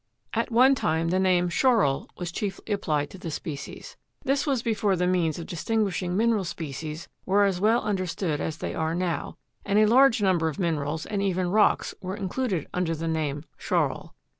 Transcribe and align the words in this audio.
At 0.33 0.49
one 0.51 0.73
time 0.73 1.09
the 1.09 1.19
name 1.19 1.47
Schorl 1.49 2.07
was 2.17 2.31
chiefly 2.31 2.73
applied 2.73 3.11
to 3.11 3.19
the 3.19 3.29
species. 3.29 3.97
This 4.23 4.47
was 4.47 4.63
before 4.63 4.95
the 4.95 5.05
means 5.05 5.37
of 5.37 5.45
distinguishing 5.45 6.17
mineral 6.17 6.43
species 6.43 7.07
were 7.23 7.43
as 7.43 7.61
well 7.61 7.83
understood 7.83 8.41
as 8.41 8.57
they 8.57 8.73
are 8.73 8.95
now, 8.95 9.37
and 9.63 9.77
a 9.77 9.85
large 9.85 10.19
number 10.19 10.47
of 10.47 10.57
minerals 10.57 11.05
and 11.05 11.21
even 11.21 11.51
rocks 11.51 11.93
were 12.01 12.15
included 12.15 12.65
under 12.73 12.95
the 12.95 13.07
name 13.07 13.43
Schorl. 13.59 14.15